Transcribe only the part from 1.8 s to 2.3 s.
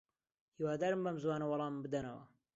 بدەنەوە.